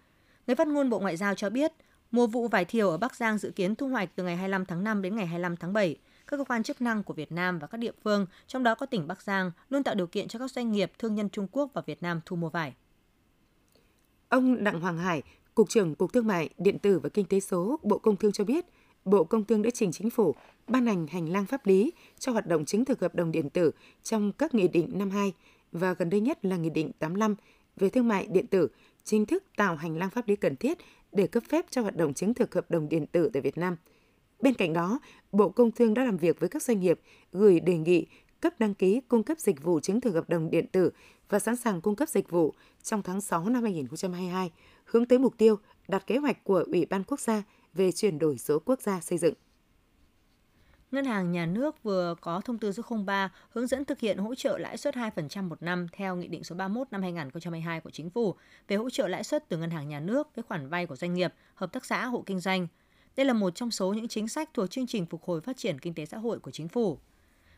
Người 0.47 0.55
phát 0.55 0.67
ngôn 0.67 0.89
Bộ 0.89 0.99
Ngoại 0.99 1.17
giao 1.17 1.35
cho 1.35 1.49
biết, 1.49 1.71
mùa 2.11 2.27
vụ 2.27 2.47
vải 2.47 2.65
thiều 2.65 2.89
ở 2.89 2.97
Bắc 2.97 3.15
Giang 3.15 3.37
dự 3.37 3.51
kiến 3.51 3.75
thu 3.75 3.87
hoạch 3.87 4.09
từ 4.15 4.23
ngày 4.23 4.35
25 4.35 4.65
tháng 4.65 4.83
5 4.83 5.01
đến 5.01 5.15
ngày 5.15 5.25
25 5.25 5.57
tháng 5.57 5.73
7 5.73 5.97
các 6.33 6.37
cơ 6.37 6.43
quan 6.43 6.63
chức 6.63 6.81
năng 6.81 7.03
của 7.03 7.13
Việt 7.13 7.31
Nam 7.31 7.59
và 7.59 7.67
các 7.67 7.77
địa 7.77 7.91
phương, 8.03 8.25
trong 8.47 8.63
đó 8.63 8.75
có 8.75 8.85
tỉnh 8.85 9.07
Bắc 9.07 9.21
Giang, 9.21 9.51
luôn 9.69 9.83
tạo 9.83 9.95
điều 9.95 10.07
kiện 10.07 10.27
cho 10.27 10.39
các 10.39 10.51
doanh 10.51 10.71
nghiệp, 10.71 10.91
thương 10.99 11.15
nhân 11.15 11.29
Trung 11.29 11.47
Quốc 11.51 11.69
và 11.73 11.81
Việt 11.85 12.03
Nam 12.03 12.21
thu 12.25 12.35
mua 12.35 12.49
vải. 12.49 12.73
Ông 14.29 14.63
Đặng 14.63 14.79
Hoàng 14.79 14.97
Hải, 14.97 15.23
Cục 15.55 15.69
trưởng 15.69 15.95
Cục 15.95 16.13
Thương 16.13 16.27
mại, 16.27 16.49
Điện 16.57 16.79
tử 16.79 16.99
và 16.99 17.09
Kinh 17.09 17.25
tế 17.25 17.39
số, 17.39 17.79
Bộ 17.83 17.97
Công 17.97 18.15
Thương 18.15 18.31
cho 18.31 18.43
biết, 18.43 18.65
Bộ 19.05 19.23
Công 19.23 19.45
Thương 19.45 19.61
đã 19.61 19.69
trình 19.73 19.91
chính 19.91 20.09
phủ 20.09 20.35
ban 20.67 20.85
hành 20.85 21.07
hành 21.07 21.29
lang 21.29 21.45
pháp 21.45 21.65
lý 21.65 21.91
cho 22.19 22.31
hoạt 22.31 22.47
động 22.47 22.65
chứng 22.65 22.85
thực 22.85 23.01
hợp 23.01 23.15
đồng 23.15 23.31
điện 23.31 23.49
tử 23.49 23.71
trong 24.03 24.31
các 24.31 24.53
nghị 24.53 24.67
định 24.67 24.89
52 24.93 25.33
và 25.71 25.93
gần 25.93 26.09
đây 26.09 26.21
nhất 26.21 26.45
là 26.45 26.57
nghị 26.57 26.69
định 26.69 26.91
85 26.99 27.35
về 27.75 27.89
thương 27.89 28.07
mại 28.07 28.27
điện 28.27 28.47
tử, 28.47 28.67
chính 29.03 29.25
thức 29.25 29.43
tạo 29.57 29.75
hành 29.75 29.97
lang 29.97 30.09
pháp 30.09 30.27
lý 30.27 30.35
cần 30.35 30.55
thiết 30.55 30.77
để 31.11 31.27
cấp 31.27 31.43
phép 31.49 31.65
cho 31.69 31.81
hoạt 31.81 31.95
động 31.95 32.13
chứng 32.13 32.33
thực 32.33 32.55
hợp 32.55 32.71
đồng 32.71 32.89
điện 32.89 33.05
tử 33.07 33.29
tại 33.33 33.41
Việt 33.41 33.57
Nam– 33.57 33.75
Bên 34.43 34.53
cạnh 34.53 34.73
đó, 34.73 34.99
Bộ 35.31 35.49
Công 35.49 35.71
Thương 35.71 35.93
đã 35.93 36.03
làm 36.03 36.17
việc 36.17 36.39
với 36.39 36.49
các 36.49 36.63
doanh 36.63 36.79
nghiệp, 36.79 36.99
gửi 37.31 37.59
đề 37.59 37.77
nghị 37.77 38.07
cấp 38.41 38.53
đăng 38.59 38.73
ký 38.73 39.01
cung 39.07 39.23
cấp 39.23 39.39
dịch 39.39 39.63
vụ 39.63 39.79
chứng 39.79 40.01
thực 40.01 40.13
hợp 40.13 40.29
đồng 40.29 40.49
điện 40.49 40.67
tử 40.67 40.91
và 41.29 41.39
sẵn 41.39 41.55
sàng 41.55 41.81
cung 41.81 41.95
cấp 41.95 42.09
dịch 42.09 42.29
vụ 42.29 42.53
trong 42.83 43.01
tháng 43.01 43.21
6 43.21 43.49
năm 43.49 43.63
2022, 43.63 44.51
hướng 44.85 45.05
tới 45.05 45.19
mục 45.19 45.37
tiêu 45.37 45.55
đạt 45.87 46.07
kế 46.07 46.17
hoạch 46.17 46.43
của 46.43 46.63
Ủy 46.71 46.85
ban 46.85 47.03
Quốc 47.03 47.19
gia 47.19 47.43
về 47.73 47.91
chuyển 47.91 48.19
đổi 48.19 48.37
số 48.37 48.59
quốc 48.65 48.81
gia 48.81 48.99
xây 49.01 49.17
dựng. 49.17 49.33
Ngân 50.91 51.05
hàng 51.05 51.31
Nhà 51.31 51.45
nước 51.45 51.83
vừa 51.83 52.15
có 52.21 52.41
thông 52.41 52.57
tư 52.57 52.71
số 52.71 52.83
03 53.05 53.31
hướng 53.49 53.67
dẫn 53.67 53.85
thực 53.85 53.99
hiện 53.99 54.17
hỗ 54.17 54.35
trợ 54.35 54.57
lãi 54.57 54.77
suất 54.77 54.95
2% 54.95 55.43
một 55.43 55.61
năm 55.61 55.87
theo 55.91 56.15
Nghị 56.15 56.27
định 56.27 56.43
số 56.43 56.55
31 56.55 56.87
năm 56.91 57.01
2022 57.01 57.81
của 57.81 57.89
Chính 57.89 58.09
phủ 58.09 58.35
về 58.67 58.75
hỗ 58.75 58.89
trợ 58.89 59.07
lãi 59.07 59.23
suất 59.23 59.49
từ 59.49 59.57
Ngân 59.57 59.69
hàng 59.69 59.89
Nhà 59.89 59.99
nước 59.99 60.35
với 60.35 60.43
khoản 60.43 60.69
vay 60.69 60.85
của 60.85 60.95
doanh 60.95 61.13
nghiệp, 61.13 61.33
hợp 61.55 61.73
tác 61.73 61.85
xã, 61.85 62.05
hộ 62.05 62.23
kinh 62.25 62.39
doanh– 62.39 62.67
đây 63.15 63.25
là 63.25 63.33
một 63.33 63.55
trong 63.55 63.71
số 63.71 63.93
những 63.93 64.07
chính 64.07 64.27
sách 64.27 64.49
thuộc 64.53 64.71
chương 64.71 64.87
trình 64.87 65.05
phục 65.05 65.23
hồi 65.23 65.41
phát 65.41 65.57
triển 65.57 65.79
kinh 65.79 65.93
tế 65.93 66.05
xã 66.05 66.17
hội 66.17 66.39
của 66.39 66.51
chính 66.51 66.67
phủ. 66.67 66.99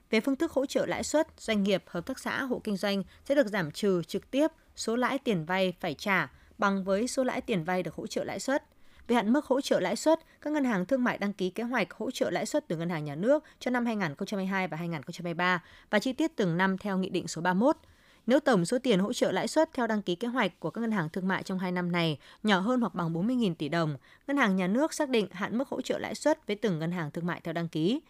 Về 0.10 0.20
phương 0.20 0.36
thức 0.36 0.52
hỗ 0.52 0.66
trợ 0.66 0.86
lãi 0.86 1.04
suất, 1.04 1.28
doanh 1.38 1.64
nghiệp, 1.64 1.84
hợp 1.88 2.06
tác 2.06 2.20
xã, 2.20 2.44
hộ 2.44 2.62
kinh 2.64 2.78
doanh 2.78 3.04
sẽ 3.26 3.36
được 3.36 3.48
giảm 3.48 3.72
trừ 3.72 4.02
trực 4.08 4.32
tiếp 4.32 4.48
số 4.76 4.96
lãi 4.96 5.20
tiền 5.20 5.46
vay 5.46 5.74
phải 5.80 5.94
trả 5.94 6.32
bằng 6.58 6.84
với 6.84 7.08
số 7.08 7.24
lãi 7.24 7.42
tiền 7.42 7.64
vay 7.64 7.84
được 7.84 7.96
hỗ 7.96 8.08
trợ 8.08 8.24
lãi 8.24 8.40
suất. 8.40 8.64
Về 9.08 9.16
hạn 9.16 9.34
mức 9.34 9.46
hỗ 9.46 9.62
trợ 9.62 9.80
lãi 9.80 9.96
suất, 9.96 10.20
các 10.42 10.54
ngân 10.54 10.64
hàng 10.64 10.86
thương 10.86 11.04
mại 11.04 11.18
đăng 11.18 11.34
ký 11.34 11.50
kế 11.50 11.64
hoạch 11.64 11.94
hỗ 11.94 12.12
trợ 12.12 12.30
lãi 12.30 12.46
suất 12.46 12.68
từ 12.68 12.78
ngân 12.78 12.90
hàng 12.90 13.06
nhà 13.06 13.16
nước 13.16 13.44
cho 13.60 13.72
năm 13.72 13.86
2022 13.86 14.68
và 14.68 14.78
2023 14.78 15.64
và 15.90 16.00
chi 16.00 16.14
tiết 16.14 16.32
từng 16.36 16.58
năm 16.58 16.78
theo 16.78 16.98
Nghị 16.98 17.10
định 17.10 17.28
số 17.28 17.42
31. 17.42 17.78
Nếu 18.28 18.40
tổng 18.40 18.66
số 18.66 18.78
tiền 18.80 19.00
hỗ 19.00 19.14
trợ 19.14 19.32
lãi 19.32 19.48
suất 19.48 19.74
theo 19.74 19.88
đăng 19.88 20.02
ký 20.02 20.16
kế 20.16 20.28
hoạch 20.28 20.60
của 20.60 20.70
các 20.70 20.82
ngân 20.82 20.92
hàng 20.92 21.10
thương 21.10 21.28
mại 21.28 21.44
trong 21.44 21.60
2 21.60 21.72
năm 21.72 21.92
này 21.92 22.18
nhỏ 22.44 22.60
hơn 22.60 22.82
hoặc 22.82 22.96
bằng 22.96 23.14
40.000 23.14 23.56
tỷ 23.56 23.70
đồng, 23.70 23.98
ngân 24.28 24.38
hàng 24.38 24.56
nhà 24.56 24.68
nước 24.68 24.94
xác 24.94 25.10
định 25.10 25.28
hạn 25.32 25.58
mức 25.58 25.70
hỗ 25.70 25.82
trợ 25.82 25.98
lãi 25.98 26.16
suất 26.16 26.48
với 26.48 26.56
từng 26.56 26.80
ngân 26.80 26.92
hàng 26.92 27.12
thương 27.12 27.26
mại 27.26 27.42
theo 27.44 27.54
đăng 27.54 27.68
ký. 27.68 28.02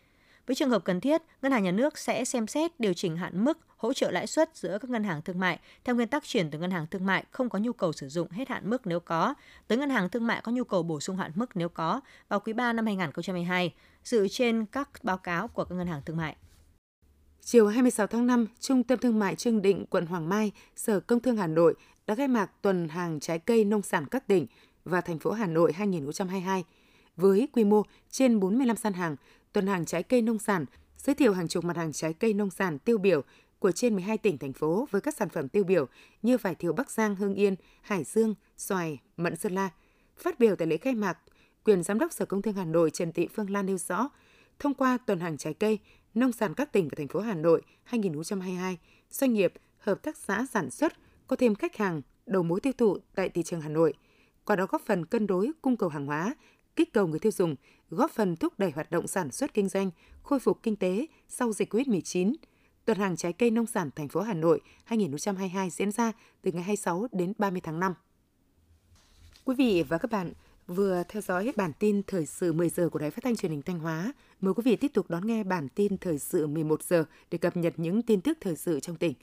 Với 0.47 0.55
trường 0.55 0.69
hợp 0.69 0.83
cần 0.83 1.01
thiết, 1.01 1.21
ngân 1.41 1.51
hàng 1.51 1.63
nhà 1.63 1.71
nước 1.71 1.97
sẽ 1.97 2.25
xem 2.25 2.47
xét 2.47 2.79
điều 2.79 2.93
chỉnh 2.93 3.17
hạn 3.17 3.45
mức 3.45 3.57
hỗ 3.77 3.93
trợ 3.93 4.11
lãi 4.11 4.27
suất 4.27 4.57
giữa 4.57 4.77
các 4.77 4.89
ngân 4.89 5.03
hàng 5.03 5.21
thương 5.21 5.39
mại 5.39 5.59
theo 5.83 5.95
nguyên 5.95 6.07
tắc 6.07 6.23
chuyển 6.23 6.51
từ 6.51 6.59
ngân 6.59 6.71
hàng 6.71 6.87
thương 6.87 7.05
mại 7.05 7.23
không 7.31 7.49
có 7.49 7.59
nhu 7.59 7.73
cầu 7.73 7.93
sử 7.93 8.09
dụng 8.09 8.31
hết 8.31 8.49
hạn 8.49 8.69
mức 8.69 8.87
nếu 8.87 8.99
có 8.99 9.33
tới 9.67 9.77
ngân 9.77 9.89
hàng 9.89 10.09
thương 10.09 10.27
mại 10.27 10.41
có 10.41 10.51
nhu 10.51 10.63
cầu 10.63 10.83
bổ 10.83 10.99
sung 10.99 11.17
hạn 11.17 11.31
mức 11.35 11.49
nếu 11.55 11.69
có 11.69 12.01
vào 12.29 12.39
quý 12.39 12.53
3 12.53 12.73
năm 12.73 12.85
2022, 12.85 13.73
dựa 14.03 14.27
trên 14.27 14.65
các 14.65 14.89
báo 15.03 15.17
cáo 15.17 15.47
của 15.47 15.63
các 15.65 15.75
ngân 15.75 15.87
hàng 15.87 16.01
thương 16.05 16.17
mại. 16.17 16.35
Chiều 17.47 17.67
26 17.67 18.07
tháng 18.07 18.27
5, 18.27 18.47
Trung 18.59 18.83
tâm 18.83 18.99
Thương 18.99 19.19
mại 19.19 19.35
Trương 19.35 19.61
Định, 19.61 19.85
quận 19.89 20.05
Hoàng 20.05 20.29
Mai, 20.29 20.51
Sở 20.75 20.99
Công 20.99 21.19
Thương 21.19 21.37
Hà 21.37 21.47
Nội 21.47 21.75
đã 22.07 22.15
khai 22.15 22.27
mạc 22.27 22.51
tuần 22.61 22.87
hàng 22.89 23.19
trái 23.19 23.39
cây 23.39 23.65
nông 23.65 23.81
sản 23.81 24.05
các 24.05 24.27
tỉnh 24.27 24.47
và 24.85 25.01
thành 25.01 25.19
phố 25.19 25.31
Hà 25.31 25.47
Nội 25.47 25.73
2022. 25.73 26.63
Với 27.15 27.47
quy 27.53 27.63
mô 27.63 27.83
trên 28.09 28.39
45 28.39 28.77
gian 28.77 28.93
hàng, 28.93 29.15
tuần 29.53 29.67
hàng 29.67 29.85
trái 29.85 30.03
cây 30.03 30.21
nông 30.21 30.39
sản 30.39 30.65
giới 30.97 31.15
thiệu 31.15 31.33
hàng 31.33 31.47
chục 31.47 31.63
mặt 31.63 31.77
hàng 31.77 31.93
trái 31.93 32.13
cây 32.13 32.33
nông 32.33 32.49
sản 32.49 32.79
tiêu 32.79 32.97
biểu 32.97 33.21
của 33.59 33.71
trên 33.71 33.95
12 33.95 34.17
tỉnh 34.17 34.37
thành 34.37 34.53
phố 34.53 34.87
với 34.91 35.01
các 35.01 35.15
sản 35.15 35.29
phẩm 35.29 35.49
tiêu 35.49 35.63
biểu 35.63 35.85
như 36.21 36.37
vải 36.37 36.55
thiều 36.55 36.73
Bắc 36.73 36.91
Giang, 36.91 37.15
Hưng 37.15 37.35
Yên, 37.35 37.55
Hải 37.81 38.03
Dương, 38.03 38.35
xoài, 38.57 38.99
mận 39.17 39.35
Sơn 39.35 39.55
La. 39.55 39.69
Phát 40.17 40.39
biểu 40.39 40.55
tại 40.55 40.67
lễ 40.67 40.77
khai 40.77 40.95
mạc, 40.95 41.17
quyền 41.63 41.83
Giám 41.83 41.99
đốc 41.99 42.13
Sở 42.13 42.25
Công 42.25 42.41
Thương 42.41 42.55
Hà 42.55 42.65
Nội 42.65 42.89
Trần 42.89 43.11
Thị 43.11 43.27
Phương 43.35 43.49
Lan 43.49 43.65
nêu 43.65 43.77
rõ, 43.77 44.09
thông 44.59 44.73
qua 44.73 44.97
tuần 44.97 45.19
hàng 45.19 45.37
trái 45.37 45.53
cây, 45.53 45.79
nông 46.15 46.31
sản 46.31 46.53
các 46.53 46.71
tỉnh 46.71 46.87
và 46.87 46.95
thành 46.97 47.07
phố 47.07 47.19
Hà 47.19 47.33
Nội 47.33 47.61
2022, 47.83 48.77
doanh 49.09 49.33
nghiệp, 49.33 49.53
hợp 49.77 50.03
tác 50.03 50.17
xã 50.17 50.45
sản 50.51 50.69
xuất 50.69 50.93
có 51.27 51.35
thêm 51.35 51.55
khách 51.55 51.77
hàng, 51.77 52.01
đầu 52.25 52.43
mối 52.43 52.59
tiêu 52.59 52.73
thụ 52.77 52.97
tại 53.15 53.29
thị 53.29 53.43
trường 53.43 53.61
Hà 53.61 53.69
Nội. 53.69 53.93
Qua 54.45 54.55
đó 54.55 54.65
góp 54.69 54.81
phần 54.85 55.05
cân 55.05 55.27
đối 55.27 55.51
cung 55.61 55.77
cầu 55.77 55.89
hàng 55.89 56.05
hóa, 56.05 56.35
kích 56.75 56.93
cầu 56.93 57.07
người 57.07 57.19
tiêu 57.19 57.31
dùng, 57.31 57.55
góp 57.89 58.11
phần 58.11 58.35
thúc 58.35 58.53
đẩy 58.57 58.71
hoạt 58.71 58.91
động 58.91 59.07
sản 59.07 59.31
xuất 59.31 59.53
kinh 59.53 59.69
doanh, 59.69 59.91
khôi 60.23 60.39
phục 60.39 60.63
kinh 60.63 60.75
tế 60.75 61.05
sau 61.29 61.53
dịch 61.53 61.73
COVID-19. 61.73 62.33
Tuần 62.85 62.97
hàng 62.97 63.15
trái 63.15 63.33
cây 63.33 63.51
nông 63.51 63.65
sản 63.65 63.89
thành 63.95 64.09
phố 64.09 64.21
Hà 64.21 64.33
Nội 64.33 64.61
2022 64.83 65.69
diễn 65.69 65.91
ra 65.91 66.11
từ 66.41 66.51
ngày 66.51 66.63
26 66.63 67.07
đến 67.11 67.33
30 67.37 67.61
tháng 67.61 67.79
5. 67.79 67.93
Quý 69.45 69.55
vị 69.55 69.83
và 69.89 69.97
các 69.97 70.11
bạn 70.11 70.33
vừa 70.67 71.03
theo 71.09 71.21
dõi 71.21 71.53
bản 71.55 71.71
tin 71.79 72.01
thời 72.07 72.25
sự 72.25 72.53
10 72.53 72.69
giờ 72.69 72.89
của 72.89 72.99
Đài 72.99 73.11
Phát 73.11 73.23
thanh 73.23 73.35
Truyền 73.35 73.51
hình 73.51 73.61
Thanh 73.61 73.79
Hóa. 73.79 74.13
Mời 74.41 74.53
quý 74.53 74.61
vị 74.65 74.75
tiếp 74.75 74.91
tục 74.93 75.09
đón 75.09 75.27
nghe 75.27 75.43
bản 75.43 75.67
tin 75.69 75.97
thời 75.97 76.19
sự 76.19 76.47
11 76.47 76.83
giờ 76.83 77.05
để 77.31 77.37
cập 77.37 77.57
nhật 77.57 77.73
những 77.77 78.01
tin 78.01 78.21
tức 78.21 78.37
thời 78.41 78.55
sự 78.55 78.79
trong 78.79 78.95
tỉnh. 78.95 79.13